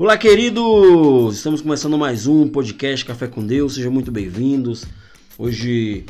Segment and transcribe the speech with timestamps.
[0.00, 1.38] Olá, queridos!
[1.38, 3.74] Estamos começando mais um podcast Café com Deus.
[3.74, 4.84] Sejam muito bem-vindos.
[5.36, 6.06] Hoje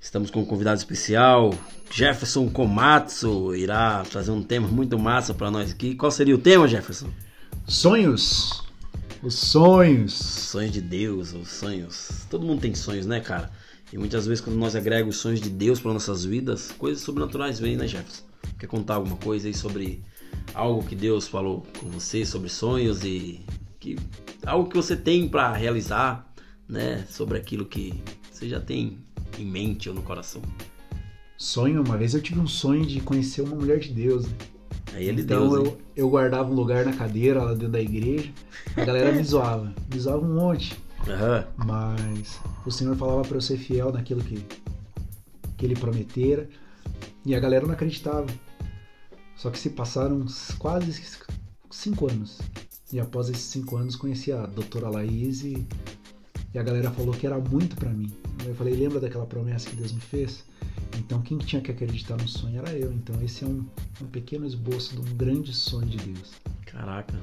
[0.00, 1.52] estamos com um convidado especial,
[1.92, 5.94] Jefferson Komatsu, irá trazer um tema muito massa para nós aqui.
[5.94, 7.10] Qual seria o tema, Jefferson?
[7.68, 8.64] Sonhos.
[9.22, 10.14] Os sonhos.
[10.14, 12.08] Sonhos de Deus, os sonhos.
[12.30, 13.50] Todo mundo tem sonhos, né, cara?
[13.92, 17.60] E muitas vezes quando nós agregamos os sonhos de Deus para nossas vidas, coisas sobrenaturais
[17.60, 18.22] vêm, né, Jefferson?
[18.58, 20.02] Quer contar alguma coisa aí sobre
[20.54, 23.40] algo que Deus falou com você sobre sonhos e
[23.78, 23.96] que
[24.44, 26.32] algo que você tem para realizar,
[26.68, 27.94] né, sobre aquilo que
[28.30, 28.98] você já tem
[29.38, 30.42] em mente ou no coração.
[31.36, 34.26] Sonho, uma vez eu tive um sonho de conhecer uma mulher de Deus.
[34.26, 34.36] Né?
[34.94, 38.32] Aí ele então Deus, eu, eu guardava um lugar na cadeira lá dentro da igreja,
[38.74, 40.74] a galera me zoava, me zoava um monte.
[41.06, 41.66] Uhum.
[41.66, 44.42] Mas o Senhor falava para eu ser fiel naquilo que,
[45.56, 46.48] que ele prometera
[47.24, 48.26] e a galera não acreditava.
[49.36, 50.24] Só que se passaram
[50.58, 51.02] quase
[51.70, 52.38] cinco anos.
[52.92, 55.66] E após esses cinco anos conheci a doutora Laís e,
[56.54, 58.12] e a galera falou que era muito para mim.
[58.44, 60.44] Eu falei, lembra daquela promessa que Deus me fez?
[60.98, 62.92] Então quem tinha que acreditar no sonho era eu.
[62.92, 63.66] Então esse é um,
[64.00, 66.32] um pequeno esboço de um grande sonho de Deus.
[66.64, 67.20] Caraca.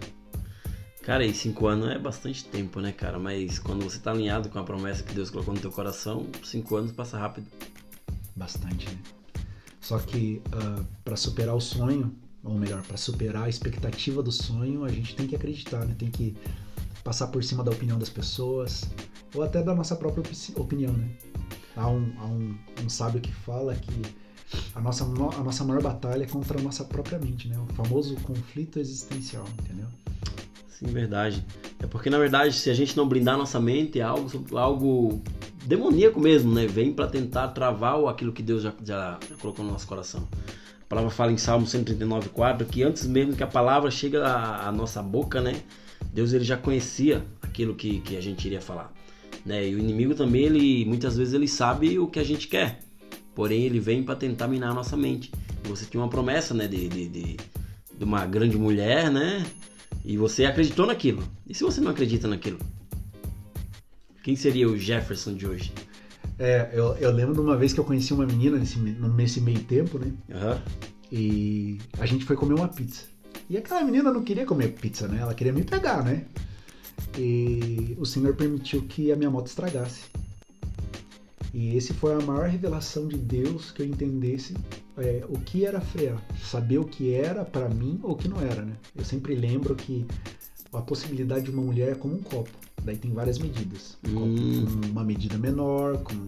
[1.01, 3.19] Cara, e cinco anos é bastante tempo, né, cara?
[3.19, 6.75] Mas quando você tá alinhado com a promessa que Deus colocou no teu coração, cinco
[6.75, 7.47] anos passa rápido.
[8.35, 8.97] Bastante, né?
[9.83, 14.31] Só que uh, ah, para superar o sonho, ou melhor, para superar a expectativa do
[14.31, 15.93] sonho, a gente tem que acreditar, né?
[15.99, 16.35] Tem que
[17.03, 18.89] passar por cima da opinião das pessoas,
[19.35, 20.23] ou até da nossa própria
[20.55, 21.09] opinião, né?
[21.75, 24.01] Há um, há um, um sábio que fala que
[24.73, 27.57] a nossa, a nossa maior batalha é contra a nossa própria mente, né?
[27.59, 29.87] O famoso conflito existencial, entendeu?
[30.69, 31.45] Sim, verdade.
[31.79, 35.21] É porque, na verdade, se a gente não blindar nossa mente, é algo, algo
[35.65, 36.67] demoníaco mesmo, né?
[36.67, 40.27] Vem para tentar travar aquilo que Deus já, já, colocou no nosso coração.
[40.81, 44.71] A palavra fala em Salmo 139,4 que antes mesmo que a palavra chegue à, à,
[44.71, 45.61] nossa boca, né?
[46.13, 48.93] Deus ele já conhecia aquilo que, que a gente iria falar.
[49.45, 49.67] Né?
[49.67, 52.79] E o inimigo também, ele muitas vezes ele sabe o que a gente quer.
[53.33, 55.31] Porém, ele vem para tentar minar a nossa mente.
[55.63, 56.67] Você tinha uma promessa, né?
[56.67, 57.37] De, de, de,
[57.97, 59.43] de uma grande mulher, né?
[60.05, 61.23] E você acreditou naquilo.
[61.47, 62.59] E se você não acredita naquilo?
[64.23, 65.73] Quem seria o Jefferson de hoje?
[66.39, 69.61] É, eu, eu lembro de uma vez que eu conheci uma menina nesse, nesse meio
[69.65, 70.13] tempo, né?
[70.29, 70.61] Uhum.
[71.11, 73.03] E a gente foi comer uma pizza.
[73.49, 75.19] E aquela menina não queria comer pizza, né?
[75.19, 76.25] Ela queria me pegar, né?
[77.17, 80.05] E o Senhor permitiu que a minha moto estragasse.
[81.53, 84.55] E esse foi a maior revelação de Deus que eu entendesse
[84.97, 88.39] é, o que era frear, saber o que era para mim ou o que não
[88.39, 88.73] era, né?
[88.95, 90.05] Eu sempre lembro que
[90.71, 92.63] a possibilidade de uma mulher é como um copo.
[92.83, 93.97] Daí tem várias medidas.
[94.07, 94.13] Hum.
[94.13, 96.27] Com uma medida menor, com,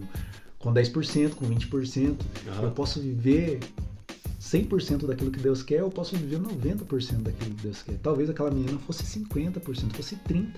[0.58, 2.06] com 10%, com 20%.
[2.06, 2.62] Uhum.
[2.62, 3.60] Eu posso viver
[4.40, 7.98] 100% daquilo que Deus quer, eu posso viver 90% daquilo que Deus quer.
[8.02, 10.52] Talvez aquela menina fosse 50%, fosse 30%.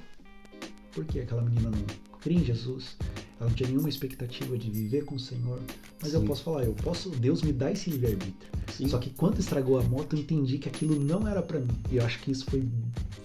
[0.92, 1.84] Por que aquela menina não
[2.20, 2.96] crê em Jesus?
[3.38, 5.60] Ela não tinha nenhuma expectativa de viver com o Senhor.
[6.02, 6.16] Mas Sim.
[6.16, 8.50] eu posso falar, eu posso, Deus me dá esse livre-arbítrio.
[8.88, 11.78] Só que quando estragou a moto, eu entendi que aquilo não era para mim.
[11.90, 12.66] E eu acho que isso foi,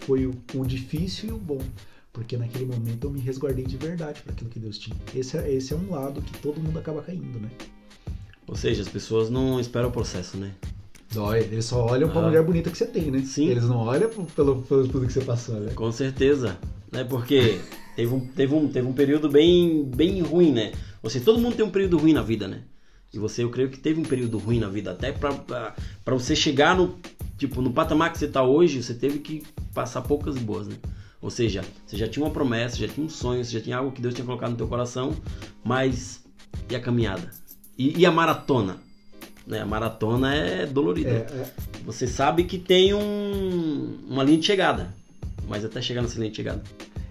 [0.02, 1.62] foi o, o difícil e o bom
[2.14, 4.96] porque naquele momento eu me resguardei de verdade para aquilo que Deus tinha.
[5.16, 7.50] Esse é, esse é um lado que todo mundo acaba caindo, né?
[8.48, 10.54] Ou seja, as pessoas não esperam o processo, né?
[11.12, 12.12] Dói, eles só olham ah.
[12.12, 13.24] para a mulher bonita que você tem, né?
[13.26, 13.50] Sim.
[13.50, 15.72] Eles não olham pelo, pelo tudo que você passou, né?
[15.74, 16.58] Com certeza,
[16.92, 17.04] né?
[17.04, 17.60] Porque
[17.96, 20.72] teve um, teve um, teve um período bem, bem ruim, né?
[21.02, 22.62] Ou seja, todo mundo tem um período ruim na vida, né?
[23.12, 25.76] E você, eu creio que teve um período ruim na vida, até para
[26.08, 26.98] você chegar no,
[27.38, 29.44] tipo, no patamar que você está hoje, você teve que
[29.74, 30.76] passar poucas boas, né?
[31.24, 33.94] Ou seja, você já tinha uma promessa, já tinha um sonho, você já tinha algo
[33.94, 35.16] que Deus tinha colocado no teu coração,
[35.64, 36.22] mas
[36.70, 37.32] e a caminhada?
[37.78, 38.78] E, e a maratona?
[39.48, 39.62] Né?
[39.62, 41.10] A maratona é dolorida.
[41.10, 41.54] É, é...
[41.86, 44.94] Você sabe que tem um, uma linha de chegada,
[45.48, 46.62] mas até chegar nessa linha de chegada.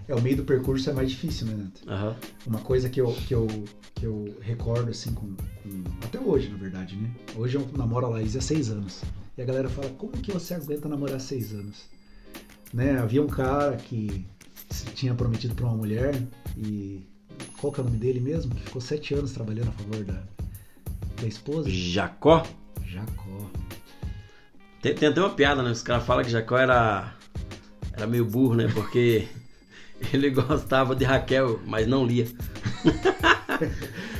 [0.07, 1.81] É, o meio do percurso é mais difícil, né, Neto?
[1.89, 2.13] Uhum.
[2.45, 3.47] Uma coisa que eu, que eu,
[3.95, 7.09] que eu recordo, assim, com, com, até hoje, na verdade, né?
[7.35, 9.01] Hoje eu namoro a Laís há seis anos.
[9.35, 11.92] E a galera fala, como que você aguenta namorar seis anos?
[12.73, 12.97] Né?
[12.99, 14.25] Havia um cara que
[14.69, 16.21] se tinha prometido para uma mulher
[16.57, 17.05] e
[17.59, 18.53] qual que é o nome dele mesmo?
[18.55, 20.23] Que ficou sete anos trabalhando a favor da,
[21.21, 21.69] da esposa.
[21.69, 22.45] Jacó.
[22.85, 23.49] Jacó.
[24.81, 25.71] Tem, tem até uma piada, né?
[25.71, 27.13] Os caras falam que Jacó era
[27.93, 28.67] era meio burro, né?
[28.73, 29.27] Porque
[30.11, 32.27] ele gostava de Raquel, mas não lia.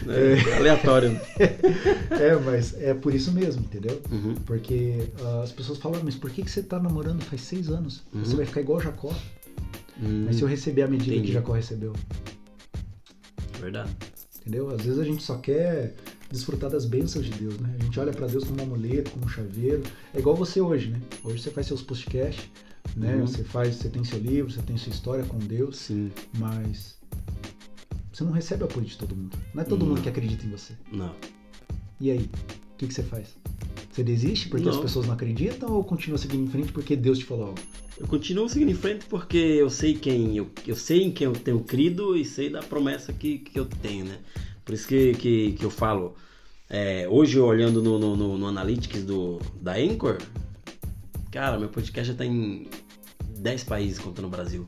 [0.09, 1.19] é, é aleatório.
[2.11, 4.01] É, mas é por isso mesmo, entendeu?
[4.11, 4.35] Uhum.
[4.45, 8.03] Porque uh, as pessoas falam, mas por que, que você está namorando faz seis anos?
[8.13, 8.23] Uhum.
[8.23, 9.13] Você vai ficar igual Jacó.
[10.01, 10.25] Uhum.
[10.25, 11.27] Mas se eu receber a medida Entendi.
[11.27, 11.94] que Jacó recebeu?
[13.59, 13.89] Verdade.
[14.39, 14.69] Entendeu?
[14.69, 15.95] Às vezes a gente só quer
[16.31, 17.75] desfrutar das bênçãos de Deus, né?
[17.79, 19.83] A gente olha para Deus como um amuleto, como um chaveiro.
[20.13, 21.00] É igual você hoje, né?
[21.23, 22.50] Hoje você faz seus podcasts,
[22.95, 23.15] né?
[23.15, 23.27] Uhum.
[23.27, 25.77] Você faz, você tem seu livro, você tem sua história com Deus.
[25.77, 26.11] Sim.
[26.38, 26.95] Mas
[28.13, 29.36] você não recebe o apoio de todo mundo.
[29.54, 29.88] Não é todo não.
[29.88, 30.74] mundo que acredita em você.
[30.92, 31.15] Não.
[32.00, 32.30] E aí?
[32.74, 33.36] O que, que você faz?
[33.92, 34.74] Você desiste porque não.
[34.74, 37.60] as pessoas não acreditam ou continua seguindo em frente porque Deus te falou algo?
[37.98, 41.33] Eu continuo seguindo em frente porque eu sei quem eu, eu sei em quem eu
[41.33, 44.19] tenho crido e sei da promessa que, que eu tenho, né?
[44.63, 46.15] Por isso que, que, que eu falo.
[46.69, 50.18] É, hoje, olhando no, no, no, no, Analytics do, da Anchor,
[51.31, 52.68] cara, meu podcast já está em
[53.38, 54.68] 10 países contando o Brasil.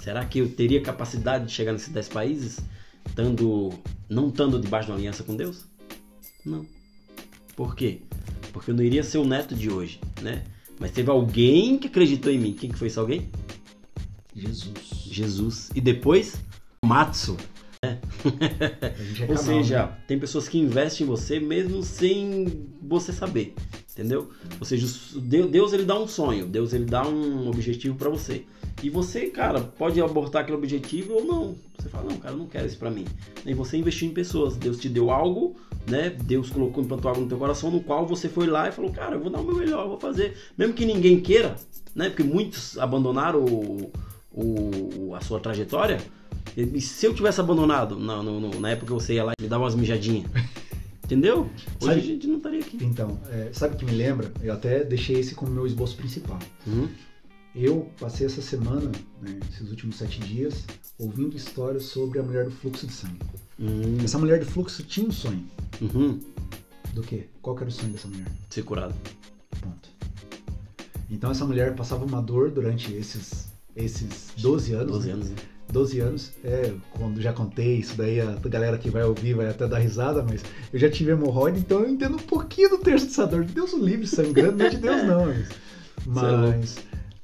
[0.00, 2.60] Será que eu teria capacidade de chegar nesses 10 países
[3.14, 3.72] tando,
[4.08, 5.64] não estando debaixo de uma aliança com Deus?
[6.44, 6.66] Não.
[7.54, 8.00] Por quê?
[8.52, 10.44] Porque eu não iria ser o neto de hoje, né?
[10.78, 12.52] Mas teve alguém que acreditou em mim.
[12.52, 13.28] Quem que foi esse alguém?
[14.34, 14.74] Jesus.
[15.10, 15.70] Jesus.
[15.74, 16.36] E depois,
[16.84, 17.36] Matsu.
[17.86, 18.00] Né?
[19.28, 19.96] É Ou seja, né?
[20.06, 23.54] tem pessoas que investem em você mesmo sem você saber.
[23.92, 24.28] Entendeu?
[24.60, 24.86] Ou seja,
[25.18, 28.44] Deus ele dá um sonho, Deus ele dá um objetivo para você.
[28.82, 31.56] E você, cara, pode abortar aquele objetivo ou não.
[31.78, 33.06] Você fala, não, cara, eu não quero isso para mim.
[33.46, 34.54] E você investiu em pessoas.
[34.54, 35.56] Deus te deu algo,
[35.88, 36.10] né?
[36.10, 39.14] Deus colocou, implantou algo no teu coração, no qual você foi lá e falou, cara,
[39.14, 40.36] eu vou dar o meu melhor, eu vou fazer.
[40.58, 41.56] Mesmo que ninguém queira,
[41.94, 42.10] né?
[42.10, 43.90] Porque muitos abandonaram o,
[44.36, 45.98] o, a sua trajetória.
[46.56, 49.48] E se eu tivesse abandonado na, no, na época que você ia lá e me
[49.48, 50.30] dava umas mijadinhas.
[51.04, 51.48] Entendeu?
[51.80, 52.78] Hoje sabe, a gente não estaria aqui.
[52.84, 54.32] Então, é, sabe o que me lembra?
[54.42, 56.38] Eu até deixei esse como meu esboço principal.
[56.66, 56.88] Uhum.
[57.54, 58.90] Eu passei essa semana,
[59.22, 60.64] né, esses últimos sete dias,
[60.98, 63.20] ouvindo histórias sobre a mulher do fluxo de sangue.
[63.58, 63.98] Uhum.
[64.04, 65.44] Essa mulher do fluxo tinha um sonho.
[65.80, 66.20] Uhum.
[66.92, 67.28] Do quê?
[67.40, 68.26] Qual era o sonho dessa mulher?
[68.50, 68.94] Ser curada.
[69.60, 69.88] Ponto.
[71.08, 73.45] Então essa mulher passava uma dor durante esses,
[73.76, 74.92] esses 12 anos.
[74.92, 75.12] 12 né?
[75.12, 75.36] anos, né?
[75.72, 79.66] 12 anos, é, quando já contei isso daí, a galera que vai ouvir vai até
[79.66, 80.42] dar risada, mas
[80.72, 83.44] eu já tive hemorroide, então eu entendo um pouquinho do terço dessa dor.
[83.44, 85.26] Deus o livre, sangrando, não é de Deus não.
[86.06, 86.76] Mas,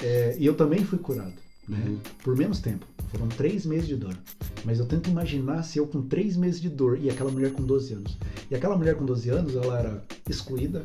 [0.02, 1.34] é, e eu também fui curado,
[1.68, 1.84] né?
[1.86, 1.98] Uhum.
[2.24, 2.84] Por menos tempo.
[3.12, 4.16] Foram três meses de dor.
[4.64, 7.62] Mas eu tento imaginar se eu com três meses de dor e aquela mulher com
[7.62, 8.18] 12 anos.
[8.50, 10.84] E aquela mulher com 12 anos, ela era excluída,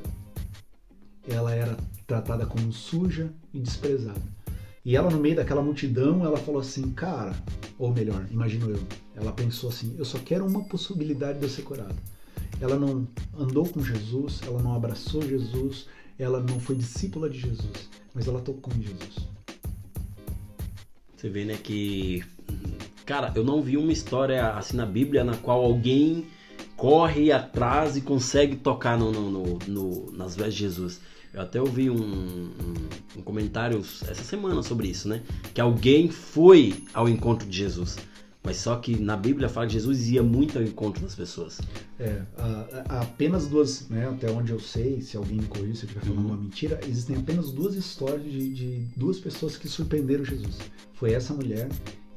[1.27, 1.75] ela era
[2.05, 4.36] tratada como suja e desprezada.
[4.85, 7.35] E ela, no meio daquela multidão, ela falou assim, cara,
[7.77, 8.79] ou melhor, imagino eu,
[9.15, 11.95] ela pensou assim, eu só quero uma possibilidade de eu ser curada.
[12.61, 13.07] Ela não
[13.37, 15.87] andou com Jesus, ela não abraçou Jesus,
[16.17, 19.27] ela não foi discípula de Jesus, mas ela tocou em Jesus.
[21.15, 22.23] Você vê, né, que.
[23.05, 26.27] Cara, eu não vi uma história assim na Bíblia na qual alguém
[26.75, 31.01] corre atrás e consegue tocar no, no, no, no nas vestes de Jesus.
[31.33, 32.49] Eu até ouvi um, um,
[33.17, 35.21] um, comentário essa semana sobre isso, né?
[35.53, 37.97] Que alguém foi ao encontro de Jesus.
[38.43, 41.59] Mas só que na Bíblia fala que Jesus ia muito ao encontro das pessoas.
[41.99, 42.21] É,
[42.87, 46.19] apenas duas, né, até onde eu sei, se alguém me corrija se eu estiver falando
[46.19, 46.27] uhum.
[46.27, 50.59] uma mentira, existem apenas duas histórias de, de duas pessoas que surpreenderam Jesus.
[50.93, 51.67] Foi essa mulher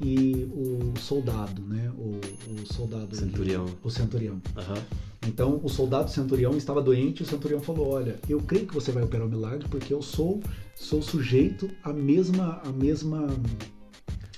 [0.01, 1.91] e o soldado, né?
[1.97, 2.21] O,
[2.53, 3.15] o soldado.
[3.15, 3.67] Centurião.
[3.83, 4.35] o centurião.
[4.35, 4.83] Uhum.
[5.27, 8.91] Então o soldado centurião estava doente e o centurião falou: Olha, eu creio que você
[8.91, 10.41] vai operar o milagre porque eu sou
[10.75, 13.29] sou sujeito à mesma à mesma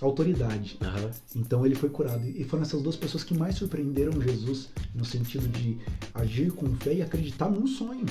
[0.00, 0.78] autoridade.
[0.80, 1.10] Uhum.
[1.36, 2.26] Então ele foi curado.
[2.26, 5.78] E foram essas duas pessoas que mais surpreenderam Jesus no sentido de
[6.12, 8.06] agir com fé e acreditar num sonho.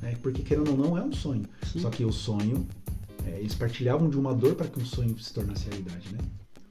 [0.00, 0.16] Né?
[0.22, 1.44] Porque querendo ou não, é um sonho.
[1.72, 1.80] Sim.
[1.80, 2.66] Só que o sonho,
[3.26, 6.12] é, eles partilhavam de uma dor para que um sonho se tornasse realidade.
[6.12, 6.18] Né?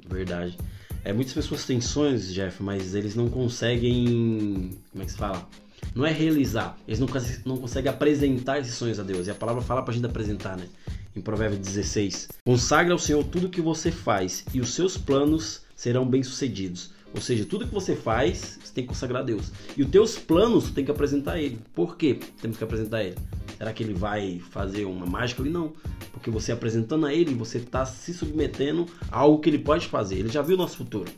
[0.08, 0.58] Verdade.
[1.04, 4.72] É, muitas pessoas têm sonhos, Jeff, mas eles não conseguem.
[4.92, 5.48] Como é que se fala?
[5.94, 6.78] Não é realizar.
[6.88, 7.08] Eles não,
[7.46, 9.28] não conseguem apresentar esses sonhos a Deus.
[9.28, 10.68] E a palavra fala pra gente apresentar, né?
[11.16, 12.30] Em Provérbios 16.
[12.46, 16.92] Consagra ao Senhor tudo que você faz, e os seus planos serão bem-sucedidos.
[17.14, 19.52] Ou seja, tudo que você faz, você tem que consagrar a Deus.
[19.78, 21.60] E os teus planos, você tem que apresentar a Ele.
[21.76, 23.16] Por quê temos que apresentar a Ele?
[23.64, 25.50] Será que Ele vai fazer uma mágica ali?
[25.50, 25.72] Não.
[26.12, 30.20] Porque você apresentando a Ele, você está se submetendo a algo que Ele pode fazer.
[30.20, 31.10] Ele já viu o nosso futuro.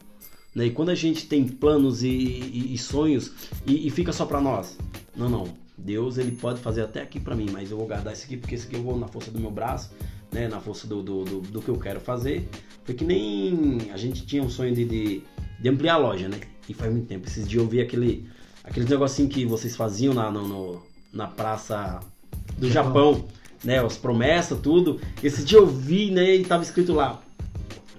[0.53, 0.67] Né?
[0.67, 3.31] E quando a gente tem planos e, e, e sonhos
[3.65, 4.77] e, e fica só para nós,
[5.17, 5.47] não, não.
[5.75, 8.53] Deus ele pode fazer até aqui para mim, mas eu vou guardar isso aqui porque
[8.53, 9.89] isso aqui eu vou na força do meu braço,
[10.31, 10.47] né?
[10.47, 12.47] Na força do, do, do, do que eu quero fazer.
[12.83, 15.23] Foi que nem a gente tinha um sonho de, de,
[15.59, 16.39] de, ampliar a loja, né?
[16.69, 17.25] E faz muito tempo.
[17.25, 18.29] Esses dias eu vi aquele,
[18.63, 22.01] aquele negocinho que vocês faziam na, no, no na praça
[22.57, 23.25] do Japão,
[23.63, 23.83] né?
[23.83, 24.99] As promessas, tudo.
[25.23, 26.35] Esse dia eu vi, né?
[26.35, 27.21] E tava escrito lá,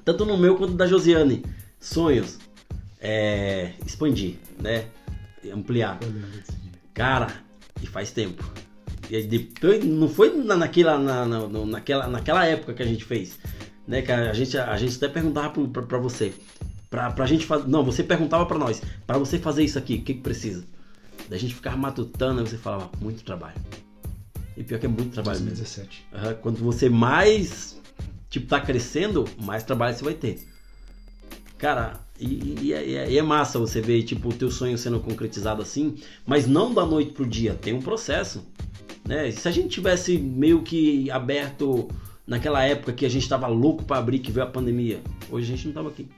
[0.05, 1.45] tanto no meu quanto da Josiane,
[1.81, 2.39] sonhos,
[3.01, 4.87] é, expandir, né?
[5.53, 5.99] Ampliar.
[6.95, 7.29] Cara,
[7.83, 8.45] e faz tempo.
[9.11, 13.39] E depois, não foi naquela, na, na, naquela, naquela época que a gente fez,
[13.87, 14.03] né?
[14.03, 16.33] Que a gente, a gente até perguntava pra, pra você,
[16.91, 17.69] pra, pra gente fazer.
[17.69, 20.65] Não, você perguntava pra nós, pra você fazer isso aqui, o que, que precisa?
[21.29, 23.55] Da gente ficar matutando, aí você falava, muito trabalho.
[24.57, 26.07] E pior que é muito trabalho 2017.
[26.13, 26.29] mesmo.
[26.29, 26.35] Uhum.
[26.41, 27.81] Quando você mais,
[28.31, 30.41] tipo, tá crescendo, mais trabalho você vai ter.
[31.59, 35.63] Cara, e, e, é, e, é, massa você ver, tipo, o teu sonho sendo concretizado
[35.63, 35.97] assim,
[36.27, 38.47] mas não da noite pro dia, tem um processo.
[39.07, 39.31] Né?
[39.31, 41.89] Se a gente tivesse meio que aberto
[42.27, 45.57] naquela época que a gente tava louco para abrir, que veio a pandemia, hoje a
[45.57, 46.09] gente não tava aqui.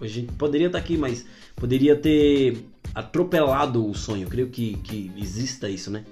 [0.00, 4.24] Hoje a gente poderia estar tá aqui, mas poderia ter atropelado o sonho.
[4.24, 6.04] Eu creio que, que exista isso, né?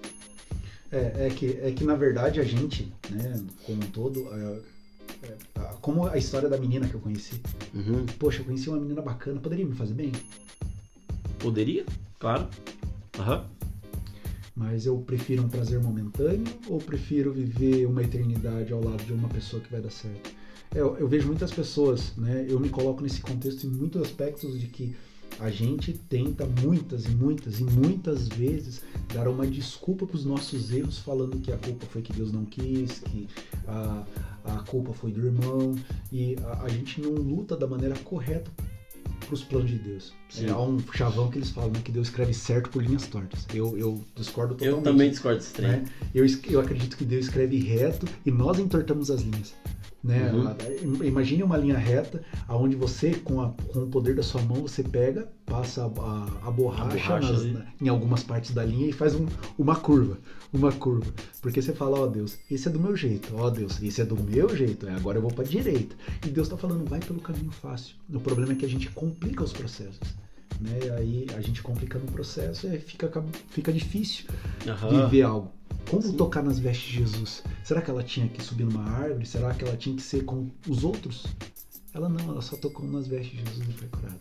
[0.91, 4.61] É, é, que, é que na verdade a gente, né, como um todo, é,
[5.23, 5.37] é,
[5.83, 7.41] como a história da menina que eu conheci.
[7.75, 8.07] Uhum.
[8.19, 10.13] Poxa, eu conheci uma menina bacana, poderia me fazer bem?
[11.39, 11.85] Poderia,
[12.19, 12.49] claro.
[13.19, 13.45] Uhum.
[14.57, 19.29] Mas eu prefiro um prazer momentâneo ou prefiro viver uma eternidade ao lado de uma
[19.29, 20.31] pessoa que vai dar certo?
[20.75, 22.47] É, eu, eu vejo muitas pessoas, né?
[22.49, 24.97] Eu me coloco nesse contexto em muitos aspectos de que
[25.41, 28.83] a gente tenta muitas e muitas e muitas vezes
[29.15, 32.45] dar uma desculpa para os nossos erros, falando que a culpa foi que Deus não
[32.45, 33.29] quis, que
[33.67, 34.05] a,
[34.45, 35.75] a culpa foi do irmão,
[36.13, 38.51] e a, a gente não luta da maneira correta
[39.29, 40.13] para os planos de Deus.
[40.41, 43.47] É, há um chavão que eles falam né, que Deus escreve certo por linhas tortas.
[43.53, 44.79] Eu, eu discordo totalmente.
[44.79, 45.85] Eu também discordo desse né?
[46.15, 49.55] eu, eu acredito que Deus escreve reto e nós entortamos as linhas.
[50.09, 50.33] Né?
[50.33, 51.05] Uhum.
[51.05, 54.83] Imagine uma linha reta, aonde você, com, a, com o poder da sua mão, você
[54.83, 59.15] pega, passa a, a, a borracha, borracha nas, em algumas partes da linha e faz
[59.15, 59.27] um,
[59.59, 60.17] uma curva.
[60.51, 61.13] Uma curva.
[61.43, 64.01] Porque você fala, ó oh, Deus, esse é do meu jeito, ó oh, Deus, esse
[64.01, 65.95] é do meu jeito, agora eu vou para direita.
[66.27, 67.95] E Deus está falando, vai pelo caminho fácil.
[68.11, 70.17] O problema é que a gente complica os processos.
[70.59, 70.91] Né?
[70.97, 73.13] Aí a gente complicando o processo e fica,
[73.51, 74.25] fica difícil
[74.67, 75.05] uhum.
[75.05, 75.53] viver algo.
[75.91, 76.17] Como Sim.
[76.17, 77.43] tocar nas vestes de Jesus?
[77.65, 79.25] Será que ela tinha que subir numa árvore?
[79.25, 81.27] Será que ela tinha que ser como os outros?
[81.95, 84.21] Ela não, ela só tocou nas vestes de Jesus e foi curada.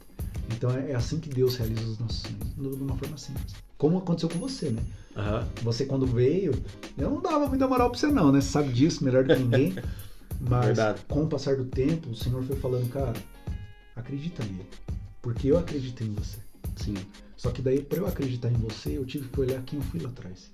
[0.56, 3.54] Então é, é assim que Deus realiza os nossos sonhos, de uma forma simples.
[3.78, 4.82] Como aconteceu com você, né?
[5.16, 5.48] Uhum.
[5.64, 6.54] Você quando veio,
[6.98, 8.40] eu não dava muita moral pra você não, né?
[8.40, 9.76] Você sabe disso melhor do que ninguém.
[10.40, 11.02] Mas Verdade.
[11.08, 13.14] com o passar do tempo, o Senhor foi falando, cara,
[13.96, 14.70] acredita nele.
[15.22, 16.38] Porque eu acreditei em você.
[16.78, 16.94] Sim.
[17.36, 20.00] Só que daí, para eu acreditar em você, eu tive que olhar quem eu fui
[20.00, 20.52] lá atrás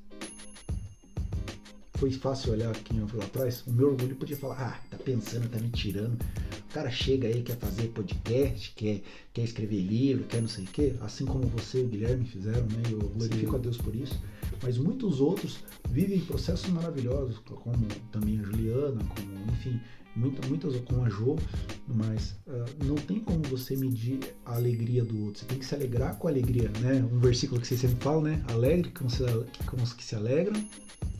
[2.04, 3.64] foi fácil olhar quem eu fui lá atrás.
[3.66, 6.22] O meu orgulho podia falar, ah, tá pensando, tá me tirando.
[6.70, 10.68] O cara chega aí, quer fazer podcast, quer, quer escrever livro, quer não sei o
[10.68, 10.96] quê.
[11.00, 12.84] Assim como você e o Guilherme fizeram, né?
[12.92, 13.56] Eu glorifico Sim.
[13.56, 14.22] a Deus por isso.
[14.62, 19.80] Mas muitos outros vivem processos maravilhosos, como também a Juliana, como, enfim,
[20.16, 21.36] muitas, muitas com a Jo,
[21.88, 25.42] mas uh, não tem como você medir a alegria do outro.
[25.42, 27.06] Você tem que se alegrar com a alegria, né?
[27.12, 28.44] Um versículo que você sempre fala, né?
[28.50, 30.64] Alegre com os que se alegram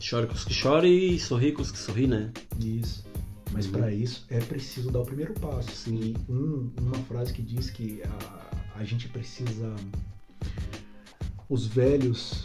[0.00, 2.30] Chore com os que choram e sorri com os que sorri, né?
[2.58, 3.04] Isso.
[3.52, 3.72] Mas uhum.
[3.72, 5.70] para isso é preciso dar o primeiro passo.
[5.70, 6.14] Sim.
[6.28, 9.74] E um, uma frase que diz que a, a gente precisa.
[11.48, 12.44] Os velhos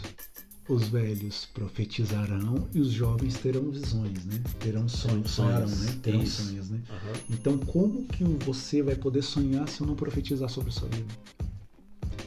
[0.70, 4.40] os velhos profetizarão e os jovens terão visões, né?
[4.60, 5.98] Terão sonhos, sonharão, né?
[6.00, 6.44] Terão Isso.
[6.44, 6.80] sonhos, né?
[6.88, 7.20] Uhum.
[7.30, 11.12] Então, como que você vai poder sonhar se eu não profetizar sobre a sua vida?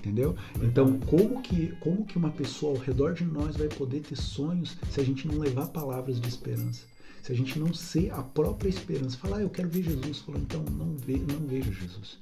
[0.03, 0.35] entendeu?
[0.61, 4.75] Então, como que, como que uma pessoa ao redor de nós vai poder ter sonhos
[4.91, 6.83] se a gente não levar palavras de esperança?
[7.21, 10.41] Se a gente não ser a própria esperança, falar, ah, eu quero ver Jesus, falou,
[10.41, 12.19] então não, ve, não veja Jesus.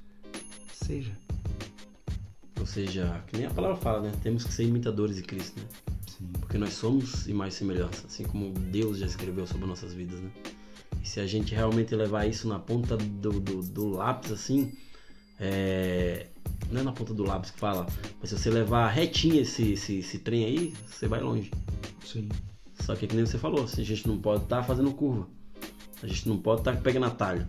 [0.71, 1.11] Seja.
[2.59, 4.11] Ou seja, que nem a palavra fala, né?
[4.21, 5.90] Temos que ser imitadores de Cristo, né?
[6.51, 10.29] Porque nós somos e mais semelhança, assim como Deus já escreveu sobre nossas vidas, né?
[11.01, 14.73] E se a gente realmente levar isso na ponta do, do, do lápis, assim,
[15.39, 16.27] é,
[16.69, 17.87] não é na ponta do lápis que fala,
[18.19, 21.49] mas se você levar retinho esse, esse, esse trem aí, você vai longe.
[22.05, 22.27] Sim.
[22.81, 25.29] Só que, que nem você falou, assim, a gente não pode estar tá fazendo curva.
[26.03, 27.47] A gente não pode estar tá pegando atalho.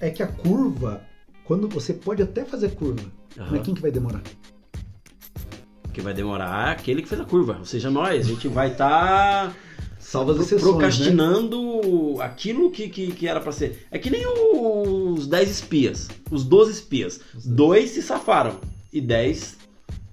[0.00, 1.06] É que a curva,
[1.44, 3.04] quando você pode até fazer curva,
[3.38, 3.46] uhum.
[3.52, 4.24] mas quem que vai demorar?
[5.94, 8.26] Que vai demorar aquele que fez a curva, ou seja, nós.
[8.26, 9.48] A gente vai estar.
[9.48, 9.54] Tá
[10.04, 10.68] Salvas exceções, né?
[10.68, 12.24] procrastinando né?
[12.24, 13.86] aquilo que, que, que era para ser.
[13.90, 17.20] É que nem os 10 espias, os 12 espias.
[17.34, 18.60] Os dois se safaram
[18.92, 19.56] e 10,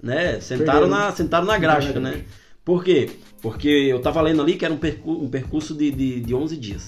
[0.01, 2.23] né, sentaram na, sentaram na graxa, né?
[2.63, 3.09] Por quê?
[3.41, 6.55] Porque eu tava lendo ali que era um, percurso, um percurso de, de, de 11
[6.55, 6.87] dias.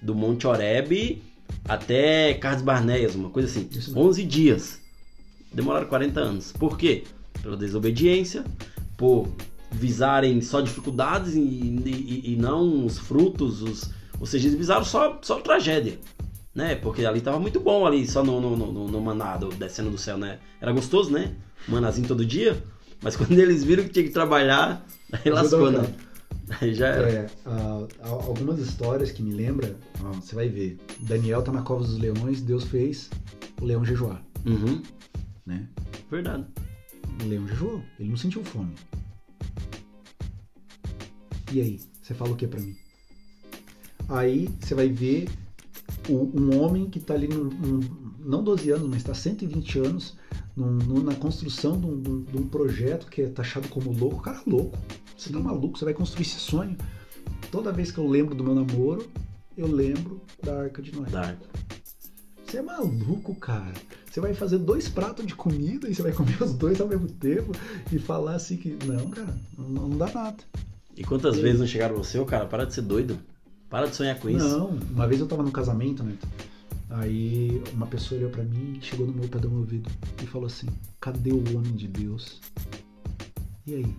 [0.00, 1.22] Do Monte Oreb
[1.66, 3.68] até Carlos Barneias, uma coisa assim.
[3.70, 4.80] Isso 11 dias.
[5.52, 6.52] Demoraram 40 anos.
[6.52, 7.04] Por quê?
[7.42, 8.44] Pela desobediência,
[8.96, 9.28] por
[9.72, 15.18] visarem só dificuldades e, e, e não os frutos, os, ou seja, eles visaram só,
[15.22, 15.98] só tragédia,
[16.54, 16.74] né?
[16.76, 20.16] Porque ali tava muito bom ali, só no, no, no, no manado, descendo do céu,
[20.18, 20.38] né?
[20.60, 21.34] Era gostoso, né?
[21.66, 22.62] Manazinho todo dia,
[23.02, 25.92] mas quando eles viram que tinha que trabalhar, aí lascou, né?
[26.60, 27.08] Aí já era.
[27.08, 30.78] É, uh, algumas histórias que me lembra, uh, você vai ver.
[31.00, 33.10] Daniel tá na cova dos leões, Deus fez
[33.60, 34.22] o leão jejuar.
[34.44, 34.82] Uhum.
[35.46, 35.66] Né?
[36.10, 36.44] Verdade.
[37.22, 38.74] O leão jejuou, ele não sentiu fome.
[41.52, 42.76] E aí, você fala o que para mim?
[44.08, 45.28] Aí você vai ver
[46.08, 47.80] o, um homem que está ali, num, num,
[48.18, 50.16] não 12 anos, mas está 120 anos,
[50.56, 54.16] num, na construção de um, de um, projeto que é taxado como louco.
[54.16, 54.78] O cara é louco.
[55.16, 55.34] Você Sim.
[55.34, 56.76] tá maluco, você vai construir esse sonho.
[57.50, 59.08] Toda vez que eu lembro do meu namoro,
[59.56, 61.10] eu lembro da Arca de Noé.
[61.10, 61.46] Da Arca.
[62.46, 63.74] Você é maluco, cara.
[64.12, 67.08] Você vai fazer dois pratos de comida e você vai comer os dois ao mesmo
[67.08, 67.52] tempo
[67.90, 68.76] e falar assim que.
[68.84, 70.36] Não, cara, não, não dá nada.
[70.94, 71.40] E quantas e...
[71.40, 73.18] vezes não chegaram você, cara, para de ser doido.
[73.70, 74.46] Para de sonhar com isso.
[74.46, 76.18] Não, uma vez eu tava num casamento, né?
[76.90, 79.90] Aí uma pessoa olhou para mim, chegou no meu pé do meu ouvido
[80.22, 80.66] e falou assim:
[81.00, 82.38] Cadê o homem de Deus?
[83.66, 83.96] E aí?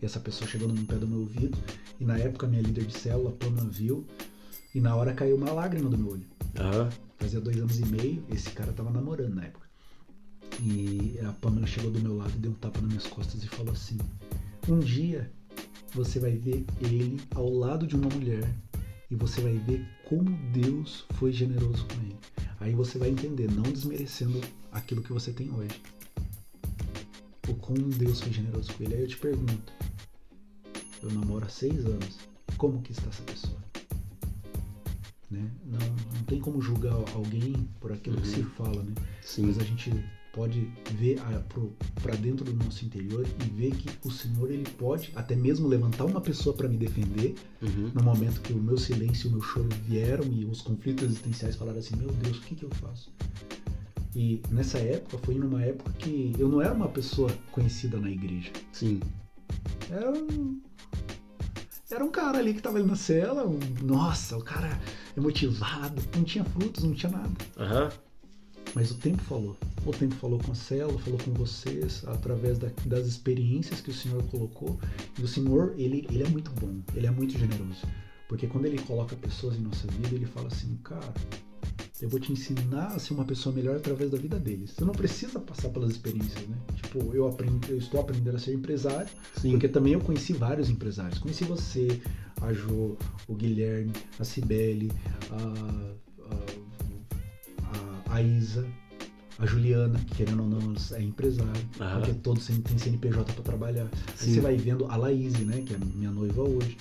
[0.00, 1.58] E essa pessoa chegou no pé do meu ouvido
[2.00, 4.06] e na época minha líder de célula, Pamela, viu
[4.74, 6.26] e na hora caiu uma lágrima do meu olho.
[6.58, 7.07] Uhum.
[7.18, 9.68] Fazia dois anos e meio, esse cara tava namorando na época.
[10.62, 13.72] E a Pamela chegou do meu lado deu um tapa nas minhas costas e falou
[13.72, 13.98] assim:
[14.68, 15.30] Um dia
[15.92, 18.48] você vai ver ele ao lado de uma mulher
[19.10, 22.16] e você vai ver como Deus foi generoso com ele.
[22.60, 24.40] Aí você vai entender, não desmerecendo
[24.72, 25.80] aquilo que você tem hoje.
[27.48, 28.94] O como Deus foi generoso com ele.
[28.94, 29.72] Aí eu te pergunto,
[31.02, 32.18] eu namoro há seis anos,
[32.56, 33.67] como que está essa pessoa?
[35.30, 35.50] Né?
[35.64, 38.22] Não, não tem como julgar alguém por aquilo uhum.
[38.22, 38.94] que se fala, né?
[39.22, 39.46] Sim.
[39.46, 39.92] Mas a gente
[40.32, 41.18] pode ver
[42.00, 46.04] para dentro do nosso interior e ver que o Senhor ele pode até mesmo levantar
[46.04, 47.90] uma pessoa para me defender uhum.
[47.92, 51.56] no momento que o meu silêncio e o meu choro vieram e os conflitos existenciais
[51.56, 53.12] falaram assim meu Deus o que que eu faço
[54.14, 58.52] e nessa época foi numa época que eu não era uma pessoa conhecida na igreja
[58.70, 59.00] sim
[59.90, 60.60] era um
[61.90, 64.78] era um cara ali que tava ali na cela um, nossa o cara
[65.16, 68.08] é motivado não tinha frutos não tinha nada uhum.
[68.74, 69.56] Mas o tempo falou.
[69.86, 73.94] O tempo falou com a célula, falou com vocês, através da, das experiências que o
[73.94, 74.78] Senhor colocou.
[75.18, 77.86] E o Senhor, ele, ele é muito bom, ele é muito generoso.
[78.28, 81.14] Porque quando ele coloca pessoas em nossa vida, ele fala assim, cara,
[82.00, 84.70] eu vou te ensinar a ser uma pessoa melhor através da vida deles.
[84.70, 86.56] Você não precisa passar pelas experiências, né?
[86.76, 89.08] Tipo, eu, aprendo, eu estou aprendendo a ser empresário,
[89.40, 89.52] Sim.
[89.52, 91.18] porque também eu conheci vários empresários.
[91.18, 92.00] Conheci você,
[92.40, 94.92] a Jo, o Guilherme, a Cibele,
[95.30, 96.68] a, a
[98.10, 98.66] a Isa,
[99.38, 102.00] a Juliana, que querendo ou não é empresária, uhum.
[102.00, 103.88] porque todos têm CNPJ para trabalhar.
[104.20, 106.76] Aí você vai vendo a Laís, né, que é minha noiva hoje.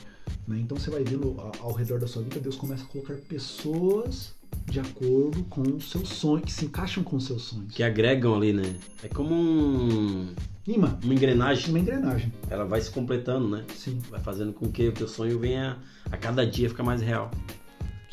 [0.48, 0.60] Né?
[0.60, 4.36] Então você vai vendo ao redor da sua vida, Deus começa a colocar pessoas
[4.70, 7.74] de acordo com o seu sonho, que se encaixam com os seus sonhos.
[7.74, 8.76] Que agregam ali, né?
[9.02, 10.34] É como um.
[10.68, 11.00] Imã.
[11.02, 11.70] Uma engrenagem.
[11.70, 12.34] Uma engrenagem.
[12.50, 13.64] Ela vai se completando, né?
[13.74, 14.00] Sim.
[14.10, 15.78] Vai fazendo com que o teu sonho venha
[16.12, 17.32] a cada dia ficar mais real.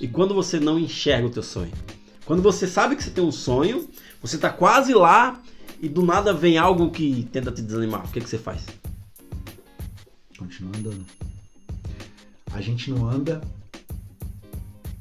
[0.00, 1.72] E quando você não enxerga o teu sonho?
[2.24, 3.88] Quando você sabe que você tem um sonho,
[4.22, 5.42] você está quase lá
[5.82, 8.06] e do nada vem algo que tenta te desanimar.
[8.06, 8.64] O que, que você faz?
[10.38, 11.04] Continua andando.
[12.52, 13.40] A gente não anda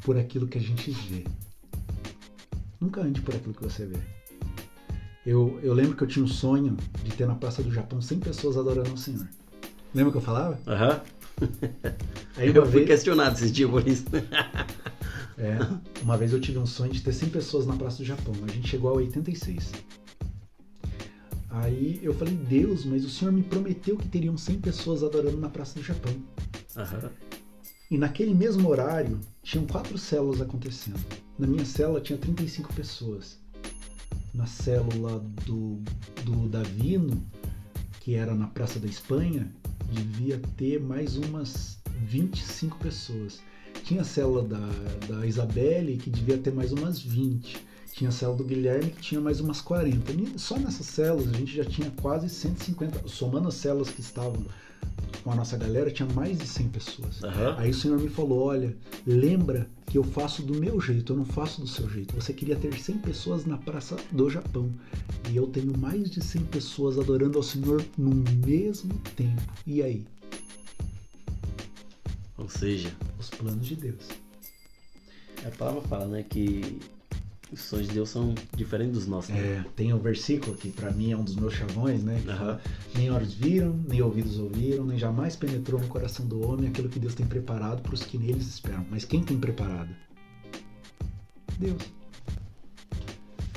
[0.01, 1.23] por aquilo que a gente vê.
[2.83, 3.97] Nunca ande por aquilo que você vê.
[5.25, 8.19] Eu, eu lembro que eu tinha um sonho de ter na Praça do Japão 100
[8.19, 9.25] pessoas adorando o Senhor.
[9.95, 10.59] Lembra que eu falava?
[10.67, 11.01] Aham.
[12.35, 12.45] Uhum.
[12.45, 12.87] eu fui vez...
[12.87, 14.05] questionado esses dias por isso.
[15.35, 15.57] É,
[16.03, 18.35] uma vez eu tive um sonho de ter 100 pessoas na Praça do Japão.
[18.47, 19.71] A gente chegou a 86.
[21.49, 25.49] Aí eu falei, Deus, mas o Senhor me prometeu que teriam 100 pessoas adorando na
[25.49, 26.13] Praça do Japão.
[26.75, 27.09] Uhum.
[27.91, 30.99] E naquele mesmo horário, tinham quatro células acontecendo.
[31.37, 33.37] Na minha célula tinha 35 pessoas.
[34.33, 35.81] Na célula do,
[36.23, 37.23] do Davino,
[37.99, 39.51] que era na Praça da Espanha,
[39.91, 43.41] devia ter mais umas 25 pessoas.
[43.83, 44.69] Tinha a célula da,
[45.07, 47.57] da Isabelle, que devia ter mais umas 20.
[47.91, 50.37] Tinha a célula do Guilherme, que tinha mais umas 40.
[50.39, 53.07] Só nessas células a gente já tinha quase 150.
[53.07, 54.43] Somando as células que estavam
[55.23, 57.21] com a nossa galera, tinha mais de 100 pessoas.
[57.21, 57.57] Uhum.
[57.57, 58.75] Aí o senhor me falou: olha,
[59.07, 62.13] lembra que eu faço do meu jeito, eu não faço do seu jeito.
[62.15, 64.69] Você queria ter 100 pessoas na Praça do Japão.
[65.29, 68.13] E eu tenho mais de 100 pessoas adorando ao Senhor no
[68.45, 69.41] mesmo tempo.
[69.65, 70.05] E aí?
[72.37, 74.09] Ou seja, os planos de Deus.
[75.45, 76.79] A palavra fala, né, que
[77.53, 79.29] os sonhos de Deus são diferentes dos nossos.
[79.29, 79.39] Né?
[79.39, 82.19] É, tem um versículo que para mim é um dos meus chavões, né?
[82.23, 82.37] Que uhum.
[82.37, 82.61] fala,
[82.95, 86.99] nem olhos viram, nem ouvidos ouviram, nem jamais penetrou no coração do homem aquilo que
[86.99, 88.85] Deus tem preparado para os que neles esperam.
[88.89, 89.89] Mas quem tem preparado?
[91.57, 91.81] Deus.